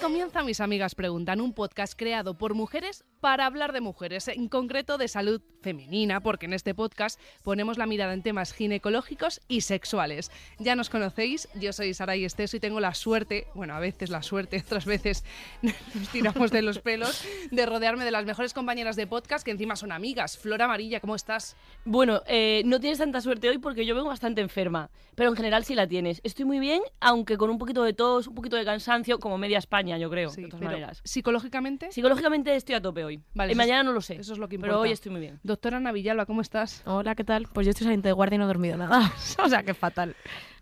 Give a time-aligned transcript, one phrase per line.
[0.00, 4.96] comienza Mis Amigas Preguntan, un podcast creado por mujeres para hablar de mujeres, en concreto
[4.96, 10.30] de salud femenina, porque en este podcast ponemos la mirada en temas ginecológicos y sexuales.
[10.58, 14.10] Ya nos conocéis, yo soy Sara y Esteso y tengo la suerte, bueno, a veces
[14.10, 15.24] la suerte, otras veces
[15.62, 19.74] nos tiramos de los pelos, de rodearme de las mejores compañeras de podcast que encima
[19.74, 20.38] son amigas.
[20.38, 21.56] Flora Amarilla, ¿cómo estás?
[21.84, 25.64] Bueno, eh, no tienes tanta suerte hoy porque yo vengo bastante enferma, pero en general
[25.64, 26.20] sí la tienes.
[26.22, 29.58] Estoy muy bien, aunque con un poquito de tos, un poquito de cansancio, como media
[29.58, 31.00] España, yo creo, Sí, de todas pero maneras.
[31.04, 31.90] ¿Psicológicamente?
[31.92, 33.22] Psicológicamente estoy a tope hoy.
[33.34, 34.16] Vale, mañana es- no lo sé.
[34.16, 34.82] eso es lo que Pero importa.
[34.82, 35.40] hoy estoy muy bien.
[35.42, 36.82] Doctora Navillalba, ¿cómo estás?
[36.84, 37.46] Hola, ¿qué tal?
[37.52, 39.10] Pues yo estoy saliendo de guardia y no he dormido nada.
[39.42, 40.14] o sea, que fatal.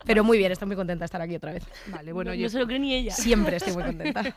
[0.05, 1.65] Pero muy bien, estoy muy contenta de estar aquí otra vez.
[1.89, 3.11] Vale, bueno, no, yo no se lo cree ni ella.
[3.13, 4.37] Siempre estoy muy contenta.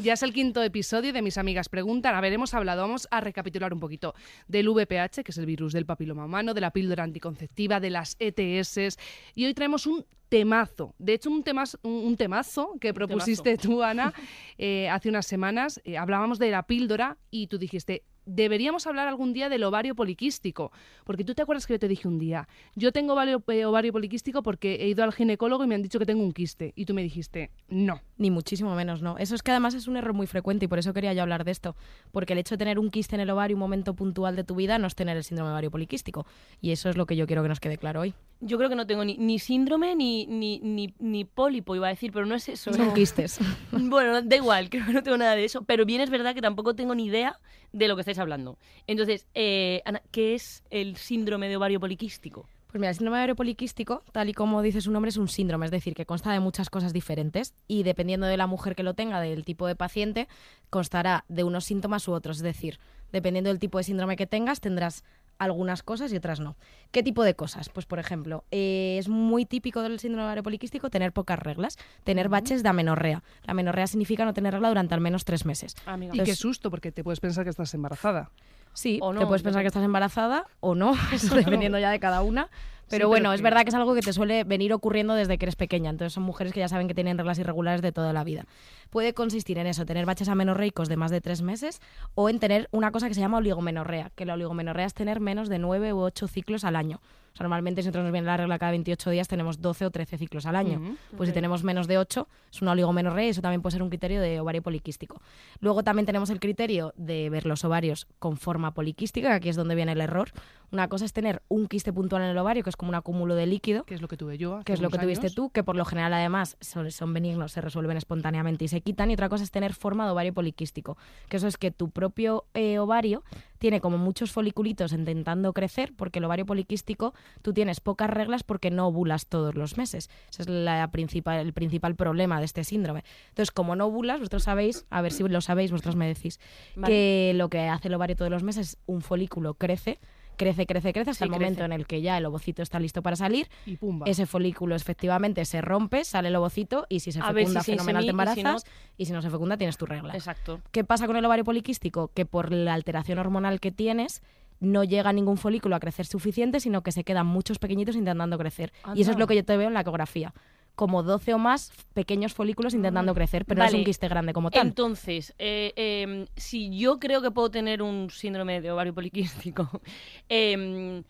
[0.00, 2.14] Ya es el quinto episodio de Mis Amigas Preguntan.
[2.14, 4.14] A ver, hemos hablado, vamos a recapitular un poquito
[4.46, 8.16] del VPH, que es el virus del papiloma humano, de la píldora anticonceptiva, de las
[8.20, 8.98] ETS.
[9.34, 10.94] Y hoy traemos un temazo.
[10.98, 14.14] De hecho, un, temas, un, un temazo que propusiste tú, Ana,
[14.58, 15.80] eh, hace unas semanas.
[15.84, 20.72] Eh, hablábamos de la píldora y tú dijiste, deberíamos hablar algún día del ovario poliquístico.
[21.04, 23.92] Porque tú te acuerdas que yo te dije un día, yo tengo ovario, eh, ovario
[23.92, 26.72] poliquístico porque he ido al ginecólogo y me han dicho que tengo un quiste.
[26.76, 28.00] Y tú me dijiste, no.
[28.16, 29.18] Ni muchísimo menos, no.
[29.18, 31.44] Eso es que además es un error muy frecuente y por eso quería yo hablar
[31.44, 31.76] de esto.
[32.12, 34.54] Porque el hecho de tener un quiste en el ovario un momento puntual de tu
[34.54, 36.26] vida no es tener el síndrome ovario poliquístico.
[36.60, 38.14] Y eso es lo que yo quiero que nos quede claro hoy.
[38.40, 41.90] Yo creo que no tengo ni, ni síndrome ni, ni, ni, ni pólipo, iba a
[41.90, 42.72] decir, pero no es eso.
[42.72, 42.94] Son ¿no?
[42.94, 43.38] quistes.
[43.72, 46.40] Bueno, da igual, creo que no tengo nada de eso, pero bien es verdad que
[46.40, 47.38] tampoco tengo ni idea
[47.72, 48.58] de lo que estáis hablando.
[48.86, 52.48] Entonces, eh, Ana, ¿qué es el síndrome de ovario poliquístico?
[52.70, 55.66] Pues mira, el síndrome ovario poliquístico, tal y como dice su nombre, es un síndrome,
[55.66, 58.94] es decir, que consta de muchas cosas diferentes y dependiendo de la mujer que lo
[58.94, 60.28] tenga, del tipo de paciente,
[60.70, 62.36] constará de unos síntomas u otros.
[62.36, 62.78] Es decir,
[63.10, 65.02] dependiendo del tipo de síndrome que tengas, tendrás
[65.40, 66.54] algunas cosas y otras no.
[66.92, 67.70] ¿Qué tipo de cosas?
[67.70, 72.28] Pues, por ejemplo, eh, es muy típico del síndrome ovario poliquístico tener pocas reglas, tener
[72.28, 73.22] baches de amenorrea.
[73.44, 75.74] La amenorrea significa no tener regla durante al menos tres meses.
[75.86, 76.12] Amiga.
[76.14, 78.30] Y qué susto, porque te puedes pensar que estás embarazada.
[78.74, 81.98] Sí, O te no, puedes pensar que estás embarazada o no, eso dependiendo ya de
[81.98, 82.48] cada una.
[82.90, 85.44] Pero bueno, que- es verdad que es algo que te suele venir ocurriendo desde que
[85.46, 85.90] eres pequeña.
[85.90, 88.44] Entonces son mujeres que ya saben que tienen reglas irregulares de toda la vida.
[88.90, 91.80] Puede consistir en eso, tener baches amenorreicos de más de tres meses
[92.14, 95.48] o en tener una cosa que se llama oligomenorrea, que la oligomenorrea es tener menos
[95.48, 97.00] de nueve u ocho ciclos al año.
[97.32, 99.90] O sea, normalmente si nosotros nos viene la regla cada 28 días tenemos 12 o
[99.90, 100.96] 13 ciclos al año.
[101.16, 103.88] Pues si tenemos menos de 8 es una oligomenorrea y eso también puede ser un
[103.88, 105.20] criterio de ovario poliquístico.
[105.60, 109.56] Luego también tenemos el criterio de ver los ovarios con forma poliquística, que aquí es
[109.56, 110.30] donde viene el error.
[110.72, 113.34] Una cosa es tener un quiste puntual en el ovario, que es como un acúmulo
[113.34, 114.56] de líquido, que es lo que tuve yo.
[114.56, 117.52] hace que es lo que tuviste tú, que por lo general además son, son benignos,
[117.52, 119.10] se resuelven espontáneamente y se quitan.
[119.10, 120.96] Y otra cosa es tener forma de ovario poliquístico,
[121.28, 123.24] que eso es que tu propio eh, ovario
[123.60, 127.12] tiene como muchos foliculitos intentando crecer, porque el ovario poliquístico
[127.42, 130.08] tú tienes pocas reglas porque no ovulas todos los meses.
[130.30, 133.04] Ese es la principal, el principal problema de este síndrome.
[133.28, 136.40] Entonces, como no ovulas, vosotros sabéis, a ver si lo sabéis, vosotros me decís,
[136.74, 136.92] Vale.
[136.92, 140.00] que lo que hace el ovario todos los meses, un folículo crece,
[140.40, 143.02] crece, crece, crece hasta Sí, el momento en el que ya el ovocito está listo
[143.02, 144.06] para salir Y pumba.
[144.08, 148.02] ese folículo efectivamente se rompe, sale el ovocito y si se A fecunda si fenomenal
[148.04, 148.64] te insemi- y si embarazas
[148.96, 149.22] y si, no...
[149.22, 150.14] se fecunda tienes tu regla.
[150.14, 150.60] Exacto.
[150.72, 152.10] ¿Qué pasa con el ovario poliquístico?
[152.14, 154.22] Que por la alteración hormonal que tienes
[154.60, 158.72] no llega ningún folículo a crecer suficiente, sino que se quedan muchos pequeñitos intentando crecer.
[158.94, 160.34] Y eso es lo que yo te veo en la ecografía.
[160.74, 164.50] Como 12 o más pequeños folículos intentando crecer, pero no es un quiste grande como
[164.50, 164.66] tal.
[164.68, 169.68] Entonces, eh, eh, si yo creo que puedo tener un síndrome de ovario poliquístico,
[170.28, 171.02] em,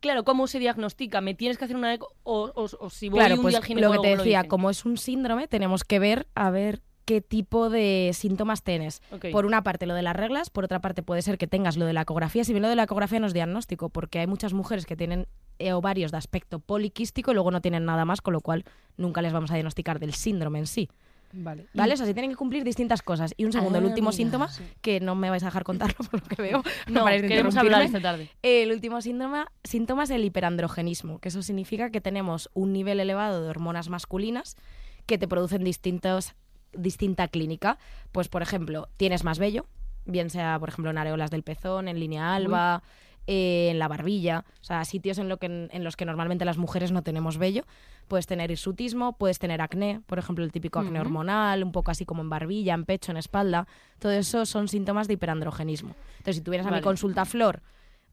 [0.00, 1.20] claro, ¿cómo se diagnostica?
[1.20, 3.58] ¿Me tienes que hacer una eco o, o- o si voy claro, un pues día
[3.58, 6.50] al lo ginecólogo que te lo decía, como es un síndrome, tenemos que ver a
[6.50, 9.02] ver qué tipo de síntomas tienes.
[9.32, 11.84] Por una parte lo de las reglas, por otra parte puede ser que tengas lo
[11.84, 12.44] de la ecografía.
[12.44, 15.26] Si bien lo de la ecografía no es diagnóstico, porque hay muchas mujeres que tienen
[15.58, 18.64] eh, ovarios de aspecto poliquístico y luego no tienen nada más, con lo cual
[18.96, 20.88] nunca les vamos a diagnosticar del síndrome en sí.
[21.32, 21.66] Vale.
[21.74, 21.94] ¿Vale?
[21.94, 23.34] O sea, se tienen que cumplir distintas cosas.
[23.36, 24.62] Y un segundo, el Ah, último síntoma, sí.
[24.80, 26.62] que no me vais a dejar contarlo por lo que veo.
[26.86, 28.30] No, queremos hablar esta tarde.
[28.42, 33.42] El último síntoma, síntoma es el hiperandrogenismo, que eso significa que tenemos un nivel elevado
[33.42, 34.54] de hormonas masculinas
[35.06, 36.34] que te producen distintos,
[36.72, 37.78] distinta clínica.
[38.12, 39.66] Pues, por ejemplo, tienes más vello,
[40.04, 42.82] bien sea, por ejemplo, en areolas del pezón, en línea alba,
[43.26, 46.58] eh, en la barbilla, o sea, sitios en, lo que, en los que normalmente las
[46.58, 47.64] mujeres no tenemos vello.
[48.08, 52.04] Puedes tener hirsutismo, puedes tener acné, por ejemplo, el típico acné hormonal, un poco así
[52.04, 53.68] como en barbilla, en pecho, en espalda.
[54.00, 55.94] Todo eso son síntomas de hiperandrogenismo.
[56.12, 56.82] Entonces, si tú vienes a mi Vale.
[56.82, 57.62] consulta, Flor,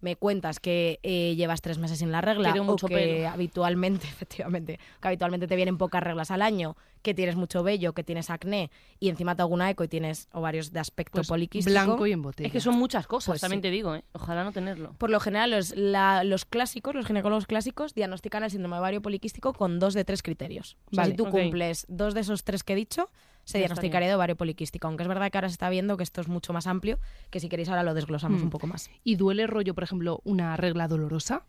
[0.01, 3.29] me cuentas que eh, llevas tres meses sin la regla o que pelo.
[3.29, 8.03] habitualmente, efectivamente, que habitualmente te vienen pocas reglas al año, que tienes mucho vello, que
[8.03, 11.71] tienes acné y encima te hago una eco y tienes ovarios de aspecto Pues poliquístico.
[11.71, 12.47] blanco y en botella.
[12.47, 13.63] Es que son muchas cosas, Pues también sí.
[13.63, 14.03] te digo, ¿eh?
[14.13, 14.93] Ojalá no tenerlo.
[14.97, 19.53] Por lo general, los, la- los clásicos, los ginecólogos clásicos, diagnostican el síndrome ovario poliquístico
[19.53, 20.77] con dos de tres criterios.
[20.91, 23.09] O sea, Vale, si tú cumples dos de esos tres que he dicho,
[23.47, 24.87] se diagnosticaría de ovario poliquístico.
[24.87, 26.99] Aunque es verdad que ahora se está viendo que esto es mucho más amplio,
[27.29, 28.43] que si queréis ahora lo desglosamos Mm.
[28.43, 28.89] un poco más.
[29.05, 31.45] ¿Y duele rollo, por ejemplo, una regla dolorosa?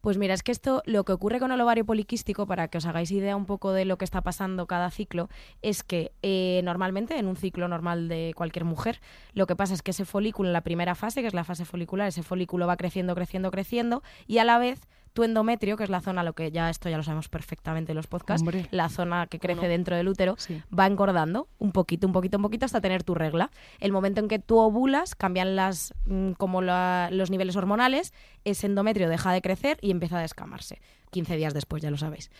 [0.00, 2.86] Pues mira, es que esto, lo que ocurre con el ovario poliquístico, para que os
[2.86, 5.28] hagáis idea un poco de lo que está pasando cada ciclo,
[5.60, 9.00] es que eh, normalmente en un ciclo normal de cualquier mujer,
[9.34, 11.64] lo que pasa es que ese folículo en la primera fase, que es la fase
[11.64, 14.86] folicular, ese folículo va creciendo, creciendo, creciendo, y a la vez
[15.18, 17.96] tu endometrio, que es la zona, lo que ya esto ya lo sabemos perfectamente en
[17.96, 18.68] los podcasts, Hombre.
[18.70, 19.68] la zona que crece no?
[19.68, 20.62] dentro del útero, Sí.
[20.72, 23.50] va engordando un poquito, un poquito, un poquito hasta tener tu regla.
[23.80, 28.12] El momento en que tú ovulas, cambian las mm, como la- los niveles hormonales,
[28.44, 30.80] ese endometrio deja de crecer y empieza a descamarse.
[31.10, 32.30] 15 días después, ya lo sabéis.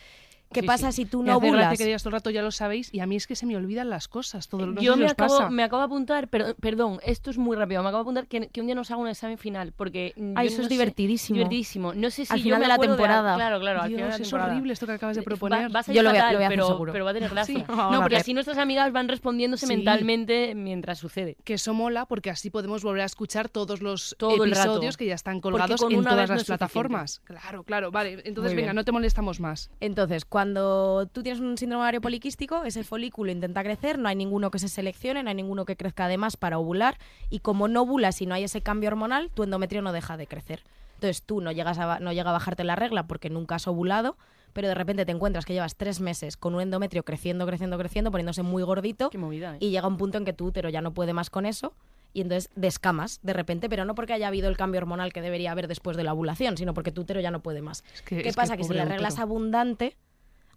[0.53, 1.03] ¿Qué Sí, pasa sí.
[1.05, 1.79] si tú Me no hace gracia ovulas?
[1.79, 3.57] que digas todo el rato, ya lo sabéis, y a mí es que se me
[3.57, 4.49] olvidan las cosas.
[4.49, 5.51] Todo, no Yo me acabo, pasa.
[5.51, 7.83] me acabo de apuntar, pero, perdón, esto es muy rápido.
[7.83, 10.15] Me acabo de apuntar que, que un día nos haga un examen final, porque.
[10.17, 11.37] yo eso no es sé- divertidísimo.
[11.37, 11.93] divertidísimo.
[11.95, 13.35] No sé si Al yo final me de la temporada.
[13.37, 14.51] claro, claro, al final de Dios, la es temporada.
[14.53, 15.71] horrible esto que acabas de Va- proponer.
[15.71, 16.93] vas a Yo lo voy a- fatal, lo voy a hacer pero, seguro.
[16.93, 17.55] pero va a tener gracia.
[17.59, 18.17] Sí, no, hacer.
[18.17, 21.37] así nuestras amigas van respondiéndose mentalmente mientras sucede.
[21.45, 25.15] que eso mola porque así podemos volver a escuchar todos los Todo episodios que ya
[25.15, 27.21] están colgados en todas las plataformas.
[27.25, 28.23] Claro, claro, vale.
[28.25, 29.71] Entonces, venga, no te molestamos más.
[29.81, 34.53] Entonces, cuando tú tienes un síndrome ovario poliquístico, ese folículo intenta crecer, no hay ninguno
[34.53, 36.97] que se seleccione, no hay ninguno que crezca además para ovular,
[37.29, 40.29] y como no ovulas y no hay ese cambio hormonal, tu endometrio no deja de
[40.29, 40.63] crecer.
[40.95, 44.17] Entonces tú no llegas a, no llega a bajarte la regla porque nunca has ovulado,
[44.53, 48.13] pero de repente te encuentras que llevas tres meses con un endometrio creciendo, creciendo, creciendo,
[48.13, 49.59] poniéndose muy gordito, Qué movida, ¿eh?
[49.59, 51.75] y llega un punto en que tu útero ya no puede más con eso
[52.15, 55.51] y entonces descamas de repente, pero no porque haya habido el cambio hormonal que debería
[55.51, 57.83] haber después de la ovulación, sino porque tu útero ya no puede más.
[57.93, 58.57] Es que- ¿Qué es pasa?
[58.57, 59.97] Que, si pobre la regla es abundante,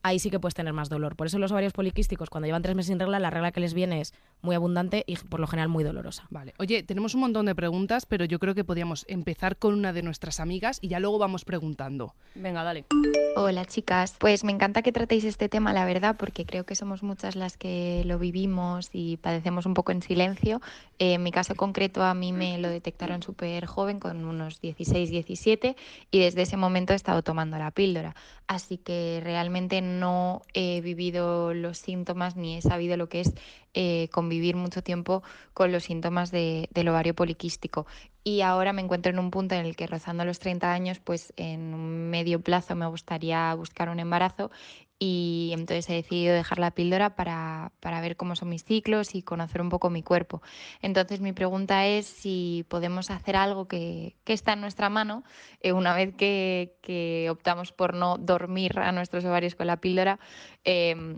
[0.03, 1.15] ahí sí que puedes tener más dolor.
[1.15, 3.74] Por eso los ovarios poliquísticos, cuando llevan tres meses sin regla, la regla que les
[3.74, 6.26] viene es muy abundante y por lo general muy dolorosa.
[6.30, 6.54] Vale.
[6.58, 10.02] Oye, tenemos un montón de preguntas, pero yo creo que podríamos empezar con una de
[10.02, 12.16] nuestras amigas y ya luego vamos preguntando.
[12.36, 12.86] Venga, dale.
[13.36, 17.02] Hola chicas, pues me encanta que tratéis este tema, la verdad, porque creo que somos
[17.02, 20.62] muchas las que lo vivimos y padecemos un poco en silencio.
[21.00, 25.10] Eh, en mi caso concreto a mí me lo detectaron súper joven, con unos 16,
[25.10, 25.76] 17,
[26.12, 28.16] y desde ese momento he estado tomando la píldora.
[28.48, 33.34] Así que realmente no he vivido los síntomas ni he sabido lo que es
[33.74, 35.24] eh, convivir mucho tiempo
[35.54, 37.86] con los síntomas de- del ovario poliquístico.
[38.24, 41.33] Y ahora me encuentro en un punto en el que rozando los 30 años, pues
[41.36, 44.50] en un medio plazo me gustaría buscar un embarazo
[44.98, 49.22] y entonces he decidido dejar la píldora para, para ver cómo son mis ciclos y
[49.24, 50.42] conocer un poco mi cuerpo.
[50.81, 55.24] Entonces mi pregunta es si podemos hacer algo que, que está en nuestra mano
[55.60, 60.19] eh, una vez que, que optamos por no dormir a nuestros ovarios con la píldora,
[60.63, 61.18] eh,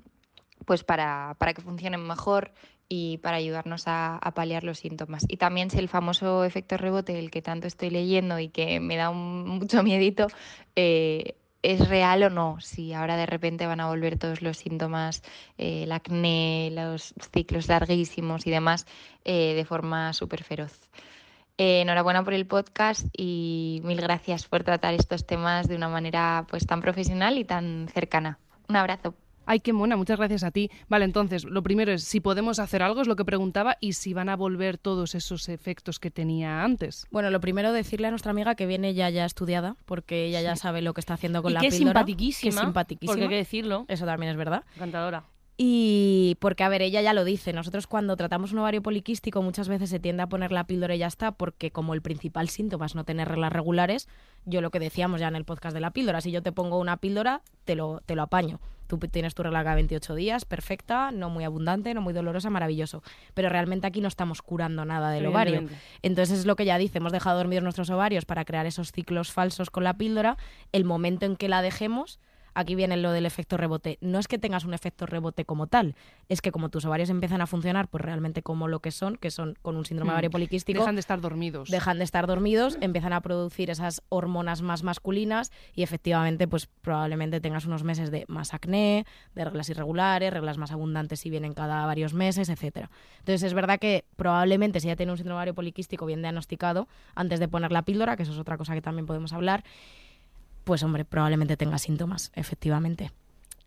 [0.65, 2.53] pues para, para que funcionen mejor
[2.89, 5.25] y para ayudarnos a, paliar los síntomas.
[5.27, 8.95] Y también si el famoso efecto rebote, el que tanto estoy leyendo y que me
[8.95, 10.27] da mucho miedito,
[10.75, 15.23] eh, es real o no, si ahora de repente van a volver todos los síntomas,
[15.57, 18.85] eh, el acné, los ciclos larguísimos y demás,
[19.23, 20.89] eh, de forma súper feroz.
[21.57, 26.65] Enhorabuena por el podcast y mil gracias por tratar estos temas de una manera pues
[26.65, 28.39] tan profesional y tan cercana.
[28.67, 29.13] Un abrazo.
[29.45, 30.69] Ay, qué mona, muchas gracias a ti.
[30.87, 34.13] Vale, entonces, lo primero es si podemos hacer algo, es lo que preguntaba, y si
[34.13, 37.07] van a volver todos esos efectos que tenía antes.
[37.11, 40.55] Bueno, lo primero decirle a nuestra amiga que viene ya ya estudiada, porque ella ya
[40.55, 41.73] sabe lo que está haciendo con y la que es.
[41.73, 42.73] Que es simpaticísima.
[42.73, 43.85] Porque hay que decirlo.
[43.87, 44.63] Eso también es verdad.
[44.75, 45.23] Encantadora.
[45.55, 49.67] Y porque, a ver, ella ya lo dice, nosotros cuando tratamos un ovario poliquístico muchas
[49.67, 52.87] veces se tiende a poner la píldora y ya está, porque como el principal síntoma
[52.87, 54.07] es no tener reglas regulares,
[54.45, 56.79] yo lo que decíamos ya en el podcast de la píldora, si yo te pongo
[56.79, 58.59] una píldora, te lo, te lo apaño.
[58.87, 63.01] Tú tienes tu regla cada 28 días, perfecta, no muy abundante, no muy dolorosa, maravilloso.
[63.33, 65.67] Pero realmente aquí no estamos curando nada del ovario.
[66.01, 69.31] Entonces es lo que ya dice, hemos dejado dormir nuestros ovarios para crear esos ciclos
[69.31, 70.37] falsos con la píldora.
[70.73, 72.19] El momento en que la dejemos,
[72.55, 73.97] aquí viene lo del efecto rebote.
[74.01, 75.95] No es que tengas un efecto rebote como tal,
[76.29, 79.31] es que como tus ovarios empiezan a funcionar pues realmente como lo que son, que
[79.31, 80.13] son con un síndrome Mm.
[80.13, 81.69] ovario poliquístico, Dejan de estar dormidos.
[81.69, 87.41] dejan de estar dormidos, empiezan a producir esas hormonas más masculinas y efectivamente pues probablemente
[87.41, 89.05] tengas unos meses de más acné,
[89.35, 92.89] de reglas irregulares, reglas más abundantes si vienen cada varios meses, etcétera.
[93.19, 97.39] Entonces es verdad que probablemente si ya tiene un síndrome ovario poliquístico bien diagnosticado antes
[97.39, 99.63] de poner la píldora, que eso es otra cosa que también podemos hablar,
[100.63, 103.11] pues hombre, probablemente tenga síntomas, efectivamente.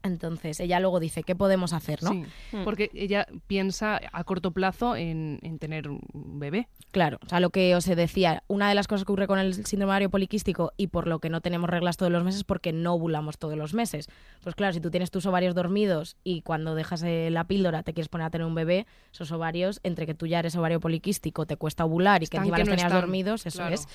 [0.03, 2.11] Entonces, ella luego dice, ¿qué podemos hacer, no?
[2.12, 2.23] Sí,
[2.53, 2.62] Mm.
[2.62, 6.00] porque ella piensa a corto plazo en, en tener un
[6.38, 6.69] bebé.
[6.93, 9.55] Claro, o sea, lo que os decía, una de las cosas que ocurre con el
[9.67, 12.73] síndrome ovario poliquístico y por lo que no tenemos reglas todos los meses es porque
[12.73, 14.07] no ovulamos todos los meses.
[14.45, 17.93] Pues claro, si tú tienes tus ovarios dormidos y cuando dejas eh, la píldora te
[17.93, 21.47] quieres poner a tener un bebé, esos ovarios, entre que tú ya eres ovario poliquístico,
[21.47, 23.75] te cuesta ovular y que encima que los tenías están, dormidos, eso claro.
[23.75, 23.88] es.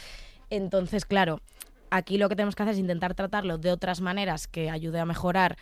[0.49, 1.39] Entonces, claro,
[1.91, 5.05] aquí lo que tenemos que hacer es intentar tratarlo de otras maneras que ayude a
[5.05, 5.57] mejorar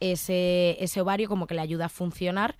[0.00, 2.56] ese, ese ovario, como que le ayude a funcionar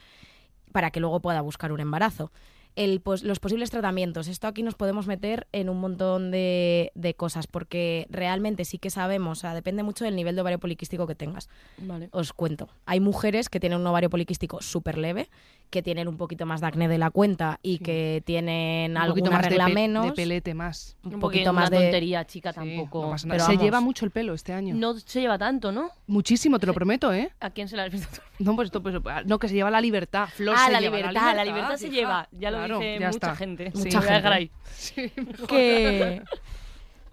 [0.71, 2.31] para que luego pueda buscar un embarazo.
[2.77, 4.27] El, pues, los posibles tratamientos.
[4.27, 8.91] Esto aquí nos podemos meter en un montón de, de cosas, porque realmente sí que
[8.91, 11.49] sabemos, o sea, depende mucho del nivel de ovario poliquístico que tengas.
[11.79, 12.09] Vale.
[12.11, 12.69] Os cuento.
[12.87, 15.29] Hay mujeres que tienen un ovario poliquístico súper leve,
[15.71, 19.31] que tienen un poquito más de acné de la cuenta y que tienen Un alguna
[19.31, 20.07] más de, regla pe- menos.
[20.07, 20.97] de pelete más.
[21.05, 23.03] un Un poquito más una de tontería, chica, Sí, tampoco.
[23.05, 23.35] no pasa nada.
[23.37, 23.65] pero Se vamos.
[23.65, 24.75] lleva mucho el pelo este año.
[24.75, 25.91] No se lleva tanto, ¿no?
[26.07, 27.31] Muchísimo, te lo prometo, ¿eh?
[27.41, 28.21] ¿A quién se la has visto?
[28.39, 30.29] No, pues esto, pues, no, que se lleva la libertad.
[30.35, 31.95] Flor ah, se la lleva libertad, la libertad se hija.
[31.97, 32.29] lleva.
[32.33, 33.37] Ya lo Claro, dice ya mucha está.
[33.37, 33.71] gente.
[33.75, 33.79] Sí.
[33.79, 34.51] Mucha dejar ahí.
[35.49, 36.23] que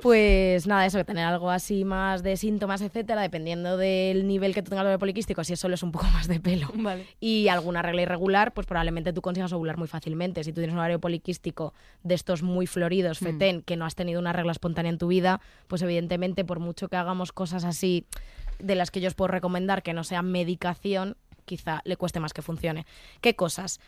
[0.01, 4.63] pues nada, eso, que tener algo así más de síntomas, etcétera, dependiendo del nivel que
[4.63, 6.71] tú tengas de ovario poliquístico, si es solo es un poco más de pelo.
[6.73, 7.05] Vale.
[7.19, 10.43] Y alguna regla irregular, pues probablemente tú consigas ovular muy fácilmente.
[10.43, 14.19] Si tú tienes un ovario poliquístico de estos muy floridos, fetén, que no has tenido
[14.19, 18.05] una regla espontánea en tu vida, pues evidentemente por mucho que hagamos cosas así
[18.59, 21.15] de las que yo os puedo recomendar que no sean medicación,
[21.45, 22.85] quizá le cueste más que funcione.
[23.21, 23.79] ¿Qué cosas?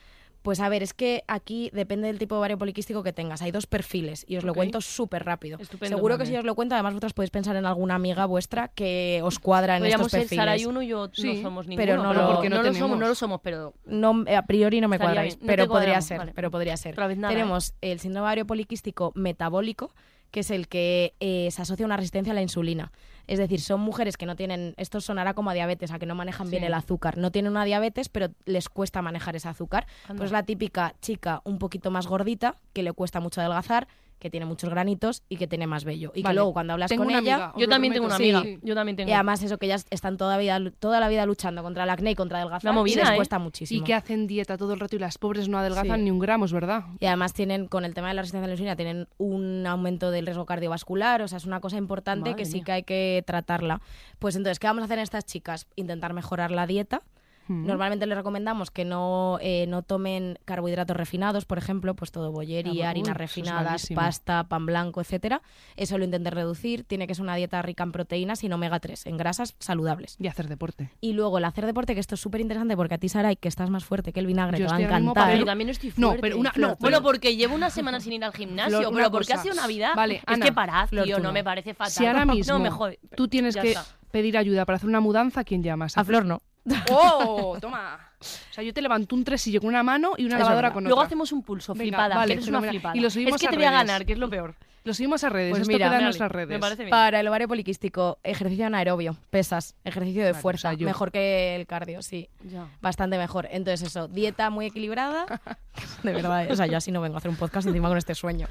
[0.44, 3.42] Pues a ver, es que aquí depende del tipo de ovario poliquístico que tengas.
[3.42, 5.58] Hay dos perfiles y os lo cuento súper rápido.
[5.58, 5.96] Estupendo.
[5.96, 9.22] Seguro que si os lo cuento, además vosotras podéis pensar en alguna amiga vuestra que
[9.24, 10.42] os cuadra en Podríamos estos ser perfiles.
[10.42, 11.82] Sara y uno y yo Sí, no somos ninguno.
[11.88, 12.78] pero no lo- porque no lo tenemos.
[12.80, 15.40] somos, no lo somos, pero No, a priori no me Estaría cuadráis.
[15.42, 16.32] No pero podría ser, vale.
[16.36, 16.94] pero podría ser.
[17.00, 17.16] ¿eh?
[17.30, 19.92] Tenemos el síndrome ovario poliquístico metabólico,
[20.34, 22.92] que es el que eh, se asocia una resistencia a la insulina.
[23.28, 26.16] Es decir, son mujeres que no tienen, esto sonará como a diabetes, a que no
[26.16, 27.20] manejan bien el azúcar.
[27.20, 29.86] No tienen una diabetes, pero les cuesta manejar ese azúcar.
[30.10, 30.20] Anda.
[30.20, 33.88] Pues la típica chica un poquito más gordita, que le cuesta mucho adelgazar,
[34.24, 36.12] que tiene muchos granitos y que tiene más vello.
[36.16, 37.36] Y que luego cuando hablas Tengo con una ella...
[37.36, 38.42] amiga, yo también tengo una amiga.
[38.42, 38.58] Sí.
[38.64, 39.10] Yo también tengo.
[39.10, 42.12] Y además eso, que ellas están toda, vida, toda la vida luchando contra el acné
[42.12, 42.72] y contra adelgazar.
[42.72, 43.16] Una movida, y les ¿eh?
[43.18, 43.86] cuesta Y muchísimo.
[43.86, 46.04] que hacen dieta todo el rato y las pobres no adelgazan Sí.
[46.06, 46.86] ni un gramo, es verdad.
[47.02, 50.10] Y además tienen, con el tema de la resistencia a la insulina, tienen un aumento
[50.10, 53.24] del riesgo cardiovascular, o sea, es una cosa importante Madre que sí que hay que
[53.28, 53.82] tratarla.
[54.20, 55.68] Pues entonces, ¿qué vamos a hacer en estas chicas?
[55.76, 57.02] Intentar mejorar la dieta.
[57.48, 57.66] Mm.
[57.68, 62.88] Normalmente les recomendamos que no, eh, no tomen carbohidratos refinados, por ejemplo, pues todo bollería,
[62.88, 65.42] Ah, harinas uy, eso es refinadas, pasta, pan blanco, etcétera.
[65.76, 66.84] Eso lo intenten reducir.
[66.84, 70.16] Tiene que ser una dieta rica en proteínas y en omega 3, en grasas saludables.
[70.20, 70.90] Y hacer deporte.
[71.02, 73.48] Y luego el hacer deporte, que esto es súper interesante porque a ti, Saray, que
[73.48, 75.32] estás más fuerte que el vinagre, Yo te va a encantar.
[75.34, 76.22] Pero también estoy No, fuerte.
[76.22, 76.70] pero una- Flor.
[76.72, 79.28] no, bueno, pero- porque llevo una semana sin ir al gimnasio, Flor, una pero porque
[79.28, 79.40] cosa.
[79.40, 79.92] ha sido Navidad.
[79.96, 81.34] Vale, es Ana, que parad, Flor, tío, no no.
[81.34, 81.92] me parece fatal.
[81.92, 83.00] Si ahora mismo no me jode.
[83.16, 83.86] tú tienes que está.
[84.12, 85.98] pedir ayuda para hacer una mudanza, ¿a quién llamas?
[85.98, 86.42] A Flor no.
[86.90, 87.58] ¡Oh!
[87.60, 88.00] Toma.
[88.24, 90.74] O sea, yo te levanto un tresillo con una mano y una es lavadora verdad.
[90.76, 91.08] con Luego otra.
[91.08, 92.74] hacemos un pulso, Venga, flipada, vale, que eres una fenomenal.
[92.76, 92.96] flipada.
[92.96, 94.56] Y lo subimos es que te voy a ganar, que es lo peor.
[94.86, 95.52] Lo subimos a redes.
[95.52, 96.50] Pues Esto mira, queda en me nuestras redes.
[96.50, 96.90] me parece bien.
[96.90, 100.86] Para el ovario poliquístico, ejercicio anaerobio, pesas, ejercicio de Vale, fuerza, o sea, yo.
[100.86, 102.68] mejor que el cardio, sí, Ya.
[102.82, 103.48] bastante mejor.
[103.50, 105.26] Entonces eso, dieta muy equilibrada,
[106.04, 108.14] de verdad, o sea, yo así no vengo a hacer un podcast encima con este
[108.14, 108.48] sueño.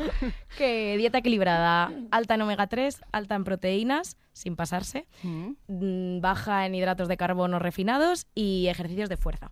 [0.57, 5.51] Que dieta equilibrada, alta en omega 3, alta en proteínas, sin pasarse, Mm.
[5.69, 9.51] mm, baja en hidratos de carbono refinados y ejercicios de fuerza.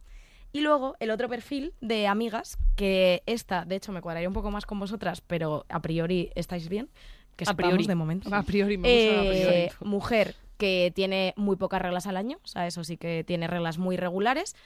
[0.53, 4.51] Y luego el otro perfil de amigas, que esta, de hecho, me cuadraría un poco
[4.51, 6.89] más con vosotras, pero a priori estáis bien,
[7.37, 7.87] que A priori.
[7.87, 8.35] de momento.
[8.35, 9.57] A priori me gusta a priori.
[9.57, 13.47] Eh, mujer que tiene muy pocas reglas al año, o sea, eso sí que tiene
[13.47, 14.57] reglas muy regulares,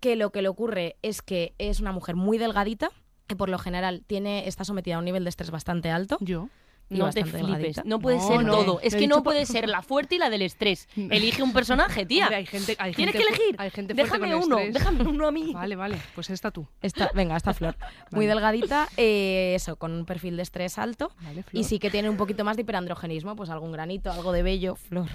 [0.00, 2.90] que lo que le ocurre es que es una mujer muy delgadita,
[3.26, 6.16] que por lo general tiene, está sometida a un nivel de estrés bastante alto.
[6.20, 6.48] Yo.
[6.90, 7.40] No te flipes.
[7.46, 7.82] delgadita.
[7.86, 8.52] No puede No, ser no.
[8.52, 8.80] todo.
[8.82, 10.88] Es que no puede ser la fuerte y la del estrés.
[10.96, 12.28] Elige un personaje, tía.
[12.28, 13.54] Hay gente, hay Tienes gente que elegir.
[13.58, 14.74] Hay gente déjame uno, estrés.
[14.74, 15.52] déjame uno a mí.
[15.54, 15.96] Vale, vale.
[16.14, 16.66] Pues esta tú.
[16.82, 17.76] Esta, venga, esta flor.
[18.12, 18.34] Muy Vale.
[18.40, 21.12] delgadita, eh, eso, con un perfil de estrés alto.
[21.22, 24.42] Vale, Y sí que tiene un poquito más de hiperandrogenismo, pues algún granito, algo de
[24.42, 25.06] vello, flor.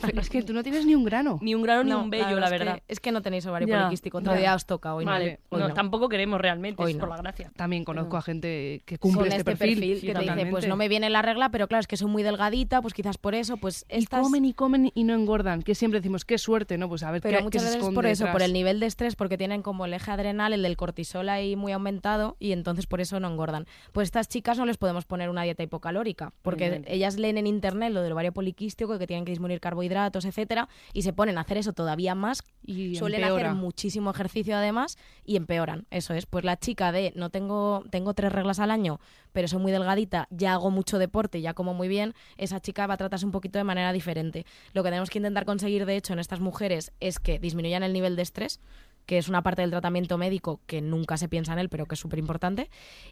[0.00, 1.38] Pero es que tú no tienes ni un grano.
[1.42, 2.82] Ni un grano ni No, un bello, la es que- verdad.
[2.88, 4.34] Es que no tenéis ovario Ya, poliquístico, ya.
[4.34, 5.10] día os toca, hoy no.
[5.12, 5.74] vale, Hoy no, no.
[5.74, 7.14] tampoco queremos realmente, Hoy es por no.
[7.16, 7.52] la gracia.
[7.56, 8.18] También conozco No.
[8.18, 10.00] a gente que cumple este, este perfil.
[10.00, 12.22] que te dice, pues no me viene la regla, pero claro, es que soy muy
[12.22, 14.22] delgadita, pues quizás por eso, pues Y estas...
[14.22, 15.62] comen y comen y no engordan.
[15.62, 16.88] Que siempre decimos, qué suerte, ¿no?
[16.88, 18.86] Pues a ver Pero qué, muchas qué se veces por eso, por el nivel de
[18.86, 22.86] estrés, porque tienen como el eje adrenal, el del cortisol ahí muy aumentado y entonces
[22.86, 23.66] por eso no engordan.
[23.92, 27.92] Pues estas chicas no les podemos poner una dieta hipocalórica, porque ellas leen en internet
[27.92, 31.58] lo del ovario poliquístico, que tienen que disminuir carbohidratos, etcétera, y se ponen a hacer
[31.58, 32.42] eso todavía más.
[32.64, 33.50] Y Suelen empeora.
[33.50, 35.86] hacer muchísimo ejercicio además y empeoran.
[35.90, 36.26] Eso es.
[36.26, 39.00] Pues la chica de no tengo, tengo tres reglas al año,
[39.32, 42.94] pero soy muy delgadita, ya hago mucho deporte, ya como muy bien, esa chica va
[42.94, 44.46] a tratarse un poquito de manera diferente.
[44.72, 47.92] Lo que tenemos que intentar conseguir, de hecho, en estas mujeres es que disminuyan el
[47.92, 48.60] nivel de estrés
[49.06, 51.96] que es una parte del tratamiento médico que nunca se piensa en él, pero que
[51.96, 52.70] es súper importante,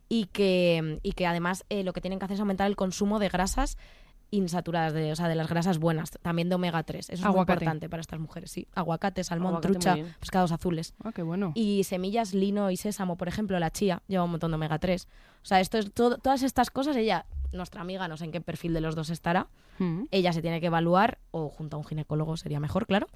[0.08, 3.18] y que, y que además eh, lo que tienen que hacer es aumentar el consumo
[3.18, 3.76] de grasas
[4.30, 7.10] insaturadas, de, o sea, de las grasas buenas, también de omega 3.
[7.10, 8.68] Eso es muy importante para estas mujeres, sí.
[8.74, 10.94] Aguacate, salmón, Aguacate trucha, pescados azules.
[11.02, 11.52] Ah, qué bueno.
[11.54, 15.08] Y semillas, lino y sésamo, por ejemplo, la chía lleva un montón de omega 3.
[15.42, 18.40] O sea, esto es todo, todas estas cosas ella nuestra amiga no sé en qué
[18.40, 19.48] perfil de los dos estará.
[19.78, 20.04] Mm.
[20.10, 23.06] Ella se tiene que evaluar, o junto a un ginecólogo sería mejor, claro.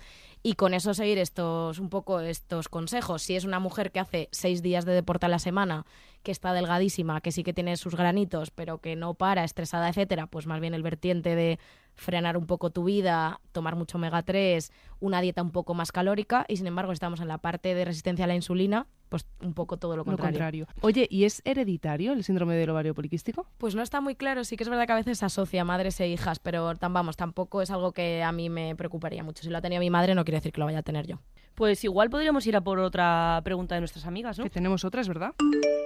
[0.42, 3.22] Y con eso seguir estos, un poco estos consejos.
[3.22, 5.86] Si es una mujer que hace seis días de deporte a la semana,
[6.22, 10.26] que está delgadísima, que sí que tiene sus granitos, pero que no para, estresada, etcétera,
[10.26, 11.58] pues más bien el vertiente de
[11.94, 16.44] frenar un poco tu vida, tomar mucho omega 3, una dieta un poco más calórica
[16.48, 19.76] y sin embargo estamos en la parte de resistencia a la insulina, pues un poco
[19.76, 20.38] todo lo Lo contrario.
[20.38, 20.66] contrario.
[20.80, 23.46] Oye, ¿y es hereditario el síndrome del ovario poliquístico?
[23.58, 26.00] Pues no está muy claro, sí que es verdad que a veces se asocia madres
[26.00, 29.42] e hijas, pero tan, vamos, tampoco es algo que a mí me preocuparía mucho.
[29.42, 31.18] Si lo ha tenido mi madre no quiere decir que lo vaya a tener yo.
[31.54, 34.44] Pues igual podríamos ir a por otra pregunta de nuestras amigas, ¿no?
[34.44, 35.32] Que tenemos otras, ¿verdad?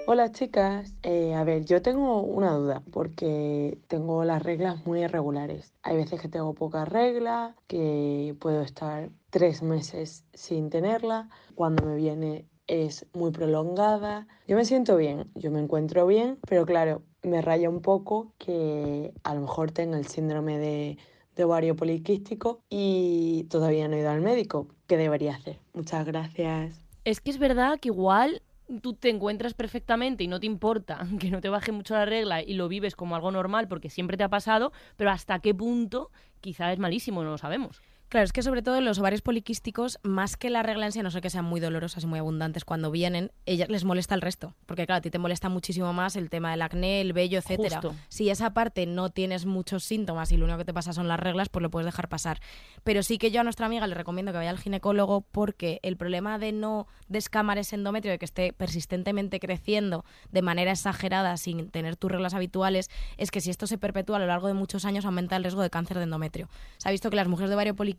[0.07, 5.73] Hola chicas, Eh, a ver, yo tengo una duda porque tengo las reglas muy irregulares.
[5.83, 11.97] Hay veces que tengo poca regla, que puedo estar tres meses sin tenerla, cuando me
[11.97, 14.27] viene es muy prolongada.
[14.47, 19.13] Yo me siento bien, yo me encuentro bien, pero claro, me raya un poco que
[19.23, 20.97] a lo mejor tenga el síndrome de,
[21.35, 24.67] de ovario poliquístico y todavía no he ido al médico.
[24.87, 25.59] ¿Qué debería hacer?
[25.73, 26.79] Muchas gracias.
[27.05, 28.41] Es que es verdad que igual
[28.81, 32.41] tú te encuentras perfectamente y no te importa que no te baje mucho la regla
[32.41, 36.11] y lo vives como algo normal porque siempre te ha pasado, pero hasta qué punto
[36.41, 37.81] quizá es malísimo, no lo sabemos.
[38.09, 41.03] Claro, es que sobre todo los ovarios poliquísticos, más que la regla en sí, a
[41.03, 44.21] no sé que sean muy dolorosas y muy abundantes cuando vienen, ellas les molesta el
[44.21, 44.53] resto.
[44.65, 47.81] Porque claro, a ti te molesta muchísimo más el tema del acné, el vello, etcétera.
[47.81, 47.95] Justo.
[48.07, 51.19] Si esa parte no tienes muchos síntomas y lo único que te pasa son las
[51.19, 52.39] reglas, pues lo puedes dejar pasar.
[52.85, 55.97] Pero sí que yo a nuestra amiga le recomiendo que vaya al ginecólogo porque el
[55.97, 61.69] problema de no descamar ese endometrio, de que esté persistentemente creciendo de manera exagerada sin
[61.71, 64.85] tener tus reglas habituales, es que si esto se perpetúa a lo largo de muchos
[64.85, 66.47] años aumenta el riesgo de cáncer de endometrio.
[66.77, 67.96] Se ha visto que las mujeres de ovario poliquístico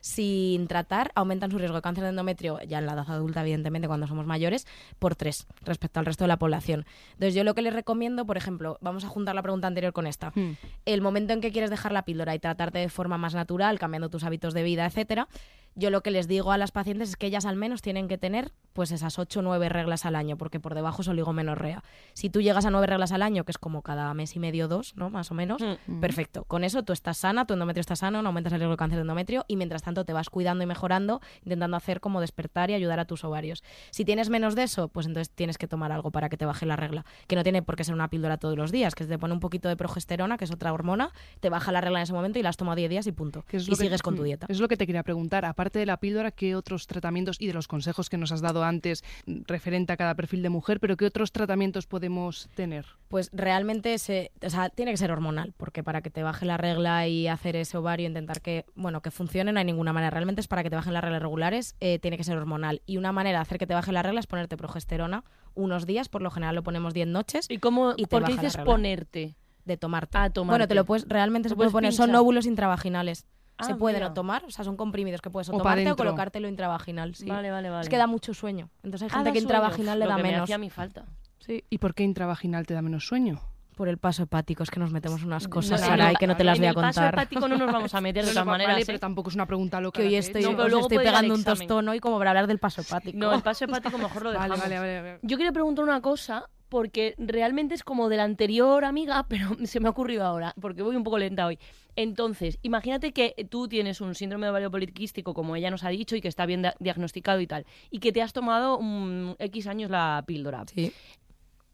[0.00, 3.86] sin tratar aumentan su riesgo de cáncer de endometrio ya en la edad adulta, evidentemente,
[3.88, 4.66] cuando somos mayores,
[4.98, 6.84] por tres respecto al resto de la población.
[7.12, 10.06] Entonces, yo lo que les recomiendo, por ejemplo, vamos a juntar la pregunta anterior con
[10.06, 10.32] esta.
[10.34, 10.52] Mm.
[10.86, 14.08] El momento en que quieres dejar la píldora y tratarte de forma más natural, cambiando
[14.10, 15.28] tus hábitos de vida, etcétera,
[15.74, 18.18] yo lo que les digo a las pacientes es que ellas al menos tienen que
[18.18, 21.82] tener pues esas 8 o 9 reglas al año, porque por debajo es oligomenorrea.
[22.12, 24.68] Si tú llegas a 9 reglas al año, que es como cada mes y medio
[24.68, 25.08] dos, ¿no?
[25.08, 26.00] Más o menos, Mm.
[26.00, 26.44] perfecto.
[26.44, 28.98] Con eso tú estás sana, tu endometrio está sano, no aumentas el riesgo de cáncer
[29.02, 32.74] de endometrio y mientras tanto te vas cuidando y mejorando, intentando hacer como despertar y
[32.74, 33.62] ayudar a tus ovarios.
[33.90, 36.66] Si tienes menos de eso, pues entonces tienes que tomar algo para que te baje
[36.66, 39.18] la regla, que no tiene por qué ser una píldora todos los días, que te
[39.18, 41.10] pone un poquito de progesterona, que es otra hormona,
[41.40, 43.44] te baja la regla en ese momento y la has tomado 10 días y punto.
[43.50, 44.46] Es y que- sigues con tu mm, dieta.
[44.48, 45.44] Es lo que te quería preguntar.
[45.44, 48.64] Aparte de la píldora, ¿qué otros tratamientos y de los consejos que nos has dado
[48.64, 52.86] antes mm, referente a cada perfil de mujer, pero qué otros tratamientos podemos tener?
[53.08, 56.56] Pues realmente se, o sea, tiene que ser hormonal, porque para que te baje la
[56.56, 60.10] regla y hacer ese ovario, intentar que, bueno, que funcione, no hay ninguna manera.
[60.10, 62.82] Realmente es para que te bajen las reglas regulares, eh, tiene que ser hormonal.
[62.84, 65.24] Y una manera de hacer que te baje la regla es ponerte progesterona
[65.54, 68.32] unos días, por lo general lo ponemos 10 noches, ¿Y cómo, Y te por qué
[68.32, 69.36] dices ponerte?
[69.64, 70.18] de tomarte.
[70.18, 70.52] Ah, tomarte.
[70.52, 73.26] Bueno, te lo puedes, realmente se puede poner, son óvulos intravaginales.
[73.60, 74.08] se Ah, pueden mira.
[74.08, 77.14] o tomar, o sea, son comprimidos que puedes o O tomarte o colocártelo intravaginal.
[77.14, 77.26] sí.
[77.26, 77.82] Vale, vale, vale.
[77.82, 78.70] Es que da mucho sueño.
[78.82, 79.44] Entonces hay Ah, gente que sueño.
[79.44, 80.44] intravaginal le Lo da que me menos.
[80.44, 81.04] hacía mi falta.
[81.38, 81.62] Sí.
[81.70, 83.40] ¿Y por qué intravaginal te da menos sueño?
[83.76, 86.44] Por el paso hepático, es que nos metemos unas cosas, No, no, que no te
[86.44, 87.14] las voy a el paso contar.
[87.14, 88.74] hepático no nos vamos a meter de todas maneras.
[88.74, 88.86] vale, ¿eh?
[88.86, 90.00] pero tampoco es una pregunta loca.
[90.00, 90.50] que hoy estoy, hecho.
[90.50, 93.16] No, pero os luego estoy pegando un tostón hoy como para hablar del paso hepático.
[93.16, 94.60] No, el paso hepático mejor lo Vale, dejamos.
[94.60, 95.18] vale, vale, vale.
[95.22, 99.80] Yo quería preguntar una cosa, porque realmente es como de la anterior amiga, pero se
[99.80, 101.58] me ha ocurrido ahora, porque voy un poco lenta hoy.
[101.96, 106.14] Entonces, imagínate que tú tienes un síndrome de ovario poliquístico, como ella nos ha dicho,
[106.14, 109.90] y que está bien diagnosticado y tal, y que te has tomado un X años
[109.90, 110.64] la píldora.
[110.74, 110.92] Sí.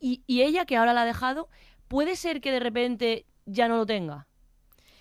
[0.00, 1.48] Y, y ella, que ahora la ha dejado,
[1.88, 4.26] puede ser que de repente ya no lo tenga.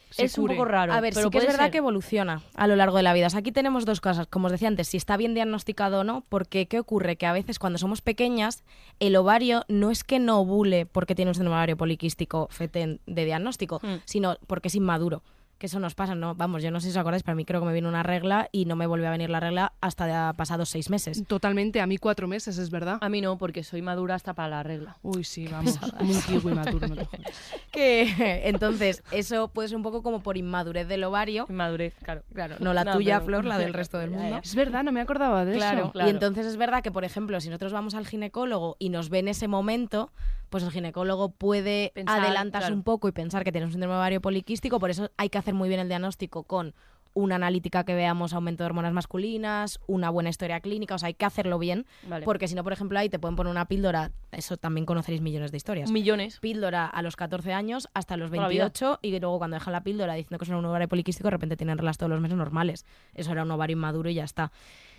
[0.09, 0.53] Se es cure.
[0.53, 0.93] un poco raro.
[0.93, 1.71] A ver, pero sí que es verdad ser.
[1.71, 3.27] que evoluciona a lo largo de la vida.
[3.27, 6.03] O sea, aquí tenemos dos cosas, como os decía antes, si está bien diagnosticado o
[6.05, 7.17] no, porque ¿qué ocurre?
[7.17, 8.63] Que a veces cuando somos pequeñas,
[9.01, 13.25] el ovario no es que no ovule porque tiene un síndrome ovario poliquístico fetén de
[13.25, 13.97] diagnóstico, Hmm.
[14.05, 15.23] sino porque es inmaduro.
[15.57, 16.35] Que eso nos pasa, ¿no?
[16.35, 18.03] Vamos, yo no sé si os acordáis, pero a mí creo que me vino una
[18.03, 21.23] regla y no me volvió a venir la regla hasta de pasados seis meses.
[21.25, 22.99] Totalmente, a mí cuatro meses, es verdad.
[23.01, 24.97] A mí no, porque soy madura hasta para la regla.
[25.01, 27.31] Uy, sí, vamos, un kiwi maduro, no te jodas.
[27.71, 31.47] Que entonces, eso puede ser un poco como por inmadurez del ovario.
[31.49, 32.21] Madurez, claro.
[32.33, 34.39] Claro, no la No, tuya, pero- Flor, la del resto del mundo.
[34.43, 35.91] Es verdad, no me acordaba de Claro, eso.
[35.91, 36.07] claro.
[36.07, 39.19] y entonces es verdad que, por ejemplo, si nosotros vamos al ginecólogo y nos ve
[39.19, 40.11] en ese momento,
[40.49, 42.75] pues el ginecólogo puede Pensar, adelantarse claro.
[42.75, 45.53] un poco y pensar que tiene un síndrome ovario poliquístico, por eso hay que hacer
[45.53, 46.73] muy bien el diagnóstico con
[47.13, 51.15] una analítica que veamos aumento de hormonas masculinas, una buena historia clínica, o sea, hay
[51.15, 52.23] que hacerlo bien, Vale.
[52.23, 55.51] porque si no, por ejemplo, ahí te pueden poner una píldora, eso también conoceréis millones
[55.51, 55.89] de historias.
[55.89, 56.39] Millones.
[56.39, 58.63] Píldora a los 14 años hasta los Toda la vida.
[58.65, 61.57] 28 y luego cuando dejan la píldora diciendo que es un ovario poliquístico, de repente
[61.57, 62.85] tienen reglas todos los meses normales.
[63.15, 64.51] Eso era un ovario inmaduro y ya está.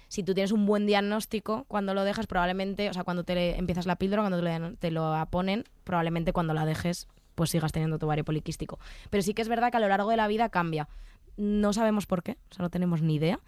[0.08, 3.86] Si tú tienes un buen diagnóstico, cuando lo dejas, probablemente, o sea, cuando te empiezas
[3.86, 7.98] la píldora, cuando te, le- te lo ponen, probablemente cuando la dejes pues sigas teniendo
[7.98, 8.80] tu ovario poliquístico.
[9.10, 10.88] Pero sí que es verdad que a lo largo de la vida cambia.
[11.36, 13.38] No sabemos por qué, o sea, no tenemos ni idea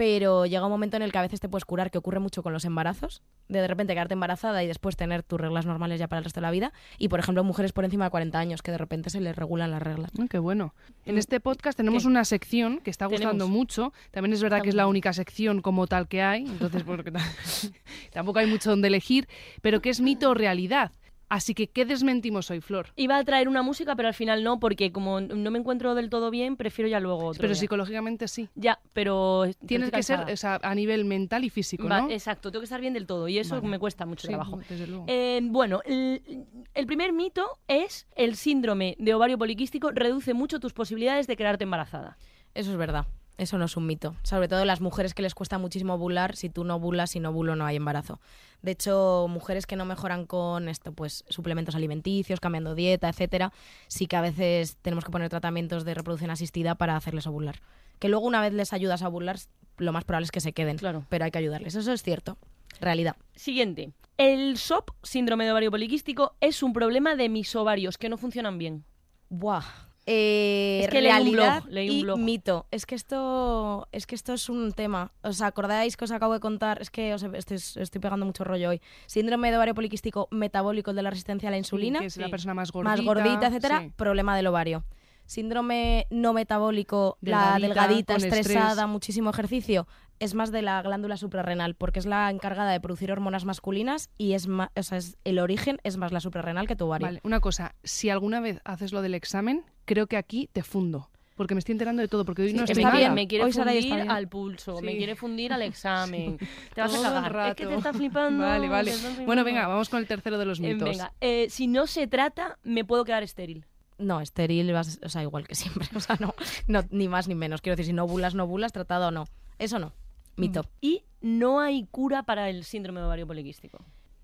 [0.00, 2.42] pero llega un momento en el que a veces te puedes curar, que ocurre mucho
[2.42, 6.08] con los embarazos, de de repente quedarte embarazada y después tener tus reglas normales ya
[6.08, 8.62] para el resto de la vida, y por ejemplo mujeres por encima de 40 años
[8.62, 10.10] que de repente se les regulan las reglas.
[10.18, 10.72] Ah, qué bueno.
[11.04, 11.18] En Mm.
[11.18, 12.08] este podcast tenemos ¿Qué?
[12.08, 13.50] una sección que está gustando Tenemos.
[13.50, 13.92] mucho.
[14.10, 17.20] También es verdad que es la única sección como tal que hay, entonces porque ta-
[18.14, 19.28] tampoco hay mucho donde elegir,
[19.60, 20.92] pero que es mito o realidad.
[21.30, 22.88] Así que, ¿qué desmentimos hoy, Flor?
[22.96, 26.10] Iba a traer una música, pero al final no, porque como no me encuentro del
[26.10, 27.60] todo bien, prefiero ya luego otro Pero día.
[27.60, 28.48] psicológicamente sí.
[28.56, 29.44] Ya, pero...
[29.64, 30.32] Tienes que ser cansada.
[30.34, 32.10] o sea, a nivel mental y físico, Va- ¿no?
[32.10, 33.68] Exacto, tengo que estar bien del todo y eso Vale.
[33.68, 34.58] me cuesta mucho Sí, trabajo.
[34.68, 35.04] desde luego.
[35.06, 40.72] Eh, bueno, el, el primer mito es el síndrome de ovario poliquístico reduce mucho tus
[40.72, 42.18] posibilidades de quedarte embarazada.
[42.54, 43.06] Eso es verdad.
[43.40, 44.16] Eso no es un mito.
[44.22, 47.32] Sobre todo las mujeres que les cuesta muchísimo bular, si tú no bulas, si no
[47.32, 48.20] bulo no hay embarazo.
[48.60, 53.50] De hecho, mujeres que no mejoran con esto, pues suplementos alimenticios, cambiando dieta, etcétera,
[53.88, 57.62] sí que a veces tenemos que poner tratamientos de reproducción asistida para hacerles ovular.
[57.98, 59.38] Que luego una vez les ayudas a ovular,
[59.78, 60.76] lo más probable es que se queden.
[60.76, 61.06] Claro.
[61.08, 61.74] Pero hay que ayudarles.
[61.74, 62.36] Eso es cierto.
[62.78, 63.16] Realidad.
[63.34, 63.94] Siguiente.
[64.18, 68.58] El SOP, síndrome de ovario poliquístico, es un problema de mis ovarios que no funcionan
[68.58, 68.84] bien.
[69.30, 69.89] Buah.
[70.06, 72.18] Eh, Es que leí un realidad blog, leí un y blog.
[72.18, 72.66] mito.
[72.70, 75.12] Es que esto es que esto es un tema.
[75.22, 76.80] ¿Os acordáis que os acabo de contar?
[76.80, 78.80] Es que os estoy, estoy pegando mucho rollo hoy.
[79.06, 82.26] Síndrome de ovario poliquístico metabólico el de la resistencia a la insulina, que es la
[82.26, 82.30] sí.
[82.30, 82.96] persona más gordita.
[82.96, 83.92] más gordita, etcétera, sí.
[83.96, 84.84] problema del ovario.
[85.26, 88.88] Síndrome no metabólico, la Delgadita, delgadita, con estresada, estrés.
[88.88, 89.86] muchísimo ejercicio,
[90.18, 94.32] es más de la glándula suprarrenal, porque es la encargada de producir hormonas masculinas y
[94.32, 97.06] es más, o sea, es- el origen es más la suprarrenal que tu ovario.
[97.06, 101.08] Vale, una cosa, si alguna vez haces lo del examen, creo que aquí te fundo.
[101.36, 102.98] Porque me estoy enterando de todo, porque hoy Sí, no está estoy me, mala.
[103.00, 103.14] bien.
[103.14, 104.10] me quiere Hoy está fundir bien.
[104.10, 106.36] al pulso, me quiere fundir al examen.
[106.74, 107.48] Te vas Todo a cagar.
[107.50, 108.44] Es que te estás flipando.
[108.44, 108.92] Vale, vale.
[109.26, 110.88] Bueno, venga, vamos con el tercero de los Eh, mitos.
[110.88, 113.64] venga, eh, si no se trata, me puedo quedar estéril.
[113.98, 115.54] No, estéril, vas- o sea, igual que
[115.88, 115.88] siempre.
[115.96, 116.34] O sea, no,
[116.68, 117.60] no, ni más ni menos.
[117.62, 119.24] Quiero decir, si no bulas, no bulas, tratado o no.
[119.58, 119.92] Eso no.
[120.36, 120.64] Mito.
[120.82, 123.78] Y no hay cura para el síndrome de ovario poliquístico.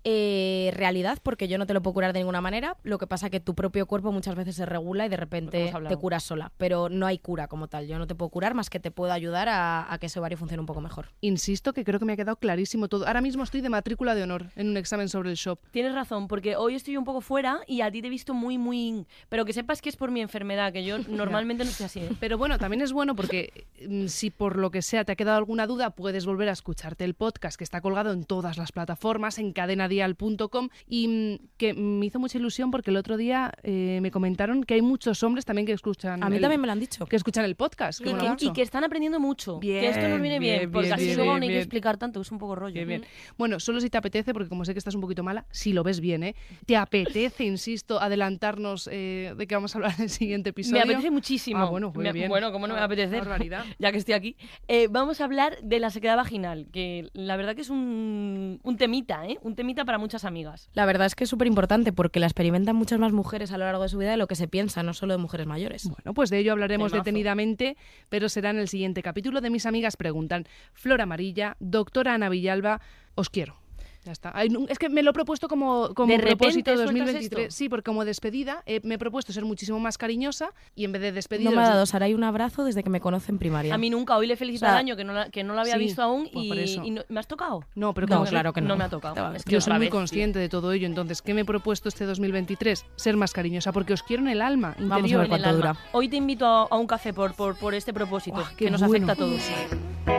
[0.09, 2.77] Eh, realidad, porque yo no te lo puedo curar de ninguna manera.
[2.83, 5.97] Lo que pasa que tu propio cuerpo muchas veces se regula y de repente te
[5.97, 6.53] curas sola.
[6.55, 7.87] Pero no hay cura como tal.
[7.87, 10.37] Yo no te puedo curar más que te puedo ayudar a, a que ese ovario
[10.37, 11.09] funcione un poco mejor.
[11.19, 13.05] Insisto que creo que me ha quedado clarísimo todo.
[13.05, 15.59] Ahora mismo estoy de matrícula de honor en un examen sobre el shop.
[15.71, 18.57] Tienes razón, porque hoy estoy un poco fuera y a ti te he visto muy,
[18.57, 19.05] muy...
[19.27, 21.99] Pero que sepas que es por mi enfermedad, que yo normalmente no estoy así.
[21.99, 22.11] ¿eh?
[22.17, 25.37] Pero bueno, también es bueno porque mm, si por lo que sea te ha quedado
[25.37, 29.37] alguna duda, puedes volver a escucharte el podcast que está colgado en todas las plataformas,
[29.37, 29.51] en
[30.01, 34.63] cadenadial.com y mm, que me hizo mucha ilusión porque el otro día eh, me comentaron
[34.63, 37.05] que hay muchos hombres también que escuchan A mí el, también me lo han dicho.
[37.05, 38.01] que escuchan el podcast.
[38.01, 39.59] que Y que, y que están aprendiendo mucho.
[39.59, 42.21] que esto nos viene bien, Bien, porque bien, así luego no hay que explicar tanto,
[42.21, 42.85] es un poco rollo.
[42.85, 43.03] Bien.
[43.37, 45.83] Bueno, solo si te apetece, porque como sé que estás un poquito mala, si lo
[45.83, 46.35] ves bien, ¿eh?
[46.65, 50.77] ¿Te apetece, insisto, adelantarnos eh, de qué vamos a hablar en el siguiente episodio?
[50.77, 51.59] Me apetece muchísimo.
[51.59, 52.29] Ah, bueno, muy Me- bien.
[52.29, 53.19] Bueno, ¿cómo no me va a apetecer?
[53.19, 53.65] Barbaridad.
[53.79, 54.35] ya que estoy aquí.
[54.67, 58.77] Eh, vamos a hablar de la sequedad vaginal, que la verdad que es un, un
[58.77, 59.37] temita, ¿eh?
[59.41, 60.69] Un temita para muchas amigas.
[60.73, 63.65] La verdad es que es súper importante porque la experimentan muchas más mujeres a lo
[63.65, 65.89] largo de su vida de lo que se piensa, no solo de mujeres mayores.
[65.89, 67.03] Bueno, pues de ello hablaremos Temazo.
[67.03, 67.77] detenidamente,
[68.09, 70.47] pero será en el siguiente capítulo de Mis Amigas Preguntan.
[70.73, 72.81] Flor Amarilla, doctora Ana Villalba,
[73.15, 73.66] os quiero.
[74.07, 74.31] Ya está.
[74.33, 77.47] Ay, no, es que me lo he propuesto como, como ¿De propósito repente sueltas 2023.
[77.47, 77.55] esto?
[77.57, 81.01] Sí, porque como despedida eh, me he propuesto ser muchísimo más cariñosa y en vez
[81.01, 81.53] de No despediros...
[81.53, 83.73] me ha dado Saray un abrazo desde que me conoce en primaria.
[83.73, 85.43] A mí nunca, hoy le he felicitado O sea, al año que no la, que
[85.43, 87.65] no la había sí, visto aún pues y, no- ¿me has tocado?
[87.75, 88.77] No, pero No, claro que no.
[88.77, 89.15] me ha tocado.
[89.15, 91.41] Te va- Es que Yo soy muy vez, consciente de todo ello, entonces, ¿qué me
[91.41, 92.85] he propuesto este 2023?
[92.95, 95.19] Ser más cariñosa, porque os quiero en el alma Vamos a interior.
[95.19, 95.75] ver cuánto dura.
[95.91, 99.05] Hoy te invito a, a un café por, por, por este propósito, que nos bueno.
[99.05, 100.16] afecta a todos.